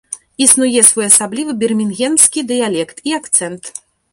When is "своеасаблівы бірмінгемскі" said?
0.91-2.45